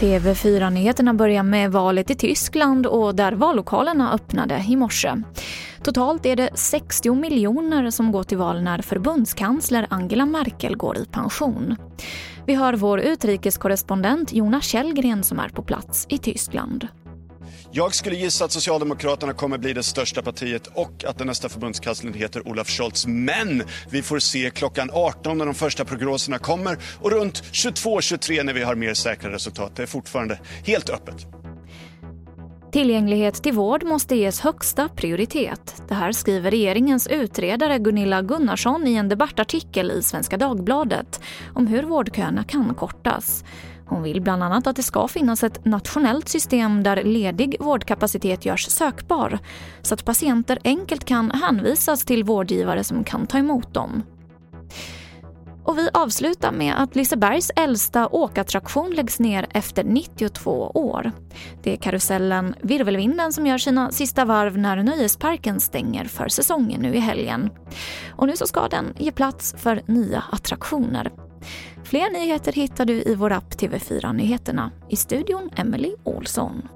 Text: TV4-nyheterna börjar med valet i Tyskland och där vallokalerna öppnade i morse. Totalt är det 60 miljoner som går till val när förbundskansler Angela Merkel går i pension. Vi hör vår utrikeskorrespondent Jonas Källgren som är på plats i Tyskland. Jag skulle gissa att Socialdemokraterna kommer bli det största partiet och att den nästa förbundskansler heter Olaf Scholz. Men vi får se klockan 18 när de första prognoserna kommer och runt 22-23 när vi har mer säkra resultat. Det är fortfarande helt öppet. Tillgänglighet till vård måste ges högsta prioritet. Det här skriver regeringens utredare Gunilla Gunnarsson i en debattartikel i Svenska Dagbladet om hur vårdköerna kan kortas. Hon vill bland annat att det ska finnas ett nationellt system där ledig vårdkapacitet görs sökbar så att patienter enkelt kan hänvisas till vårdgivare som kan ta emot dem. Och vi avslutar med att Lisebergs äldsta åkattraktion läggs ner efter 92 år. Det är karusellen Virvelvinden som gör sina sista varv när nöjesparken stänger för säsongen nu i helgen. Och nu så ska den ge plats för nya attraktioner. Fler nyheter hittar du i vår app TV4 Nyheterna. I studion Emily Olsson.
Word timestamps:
TV4-nyheterna 0.00 1.14
börjar 1.14 1.42
med 1.42 1.72
valet 1.72 2.10
i 2.10 2.14
Tyskland 2.14 2.86
och 2.86 3.14
där 3.14 3.32
vallokalerna 3.32 4.12
öppnade 4.12 4.64
i 4.68 4.76
morse. 4.76 5.22
Totalt 5.82 6.26
är 6.26 6.36
det 6.36 6.50
60 6.54 7.14
miljoner 7.14 7.90
som 7.90 8.12
går 8.12 8.22
till 8.22 8.38
val 8.38 8.62
när 8.62 8.82
förbundskansler 8.82 9.86
Angela 9.90 10.26
Merkel 10.26 10.76
går 10.76 10.98
i 10.98 11.04
pension. 11.04 11.76
Vi 12.46 12.54
hör 12.54 12.74
vår 12.74 13.00
utrikeskorrespondent 13.00 14.32
Jonas 14.32 14.64
Källgren 14.64 15.22
som 15.22 15.38
är 15.38 15.48
på 15.48 15.62
plats 15.62 16.06
i 16.08 16.18
Tyskland. 16.18 16.88
Jag 17.72 17.94
skulle 17.94 18.16
gissa 18.16 18.44
att 18.44 18.52
Socialdemokraterna 18.52 19.32
kommer 19.32 19.58
bli 19.58 19.72
det 19.72 19.82
största 19.82 20.22
partiet 20.22 20.66
och 20.66 21.04
att 21.04 21.18
den 21.18 21.26
nästa 21.26 21.48
förbundskansler 21.48 22.12
heter 22.12 22.48
Olaf 22.48 22.68
Scholz. 22.68 23.06
Men 23.06 23.62
vi 23.90 24.02
får 24.02 24.18
se 24.18 24.50
klockan 24.50 24.90
18 24.92 25.38
när 25.38 25.46
de 25.46 25.54
första 25.54 25.84
prognoserna 25.84 26.38
kommer 26.38 26.78
och 27.00 27.10
runt 27.10 27.42
22-23 27.42 28.42
när 28.42 28.52
vi 28.52 28.62
har 28.62 28.74
mer 28.74 28.94
säkra 28.94 29.32
resultat. 29.32 29.76
Det 29.76 29.82
är 29.82 29.86
fortfarande 29.86 30.38
helt 30.64 30.90
öppet. 30.90 31.45
Tillgänglighet 32.76 33.42
till 33.42 33.52
vård 33.52 33.84
måste 33.84 34.16
ges 34.16 34.40
högsta 34.40 34.88
prioritet. 34.88 35.82
Det 35.88 35.94
här 35.94 36.12
skriver 36.12 36.50
regeringens 36.50 37.06
utredare 37.06 37.78
Gunilla 37.78 38.22
Gunnarsson 38.22 38.86
i 38.86 38.94
en 38.94 39.08
debattartikel 39.08 39.90
i 39.90 40.02
Svenska 40.02 40.36
Dagbladet 40.36 41.20
om 41.54 41.66
hur 41.66 41.82
vårdköerna 41.82 42.44
kan 42.44 42.74
kortas. 42.74 43.44
Hon 43.86 44.02
vill 44.02 44.20
bland 44.20 44.42
annat 44.42 44.66
att 44.66 44.76
det 44.76 44.82
ska 44.82 45.08
finnas 45.08 45.44
ett 45.44 45.64
nationellt 45.64 46.28
system 46.28 46.82
där 46.82 47.04
ledig 47.04 47.56
vårdkapacitet 47.60 48.44
görs 48.44 48.66
sökbar 48.66 49.38
så 49.82 49.94
att 49.94 50.04
patienter 50.04 50.58
enkelt 50.64 51.04
kan 51.04 51.30
hänvisas 51.30 52.04
till 52.04 52.24
vårdgivare 52.24 52.84
som 52.84 53.04
kan 53.04 53.26
ta 53.26 53.38
emot 53.38 53.74
dem. 53.74 54.02
Och 55.66 55.78
vi 55.78 55.88
avslutar 55.92 56.52
med 56.52 56.82
att 56.82 56.96
Lisebergs 56.96 57.50
äldsta 57.56 58.08
åkattraktion 58.08 58.90
läggs 58.90 59.20
ner 59.20 59.46
efter 59.50 59.84
92 59.84 60.70
år. 60.74 61.12
Det 61.62 61.72
är 61.72 61.76
karusellen 61.76 62.54
Virvelvinden 62.62 63.32
som 63.32 63.46
gör 63.46 63.58
sina 63.58 63.90
sista 63.90 64.24
varv 64.24 64.58
när 64.58 64.82
nöjesparken 64.82 65.60
stänger 65.60 66.04
för 66.04 66.28
säsongen 66.28 66.80
nu 66.80 66.94
i 66.94 66.98
helgen. 66.98 67.50
Och 68.10 68.26
nu 68.26 68.36
så 68.36 68.46
ska 68.46 68.68
den 68.68 68.94
ge 68.98 69.12
plats 69.12 69.54
för 69.58 69.82
nya 69.86 70.24
attraktioner. 70.32 71.12
Fler 71.84 72.10
nyheter 72.10 72.52
hittar 72.52 72.84
du 72.84 73.02
i 73.02 73.14
vår 73.14 73.32
app 73.32 73.54
TV4 73.54 74.12
Nyheterna. 74.12 74.70
I 74.88 74.96
studion 74.96 75.50
Emily 75.56 75.94
Olsson. 76.04 76.75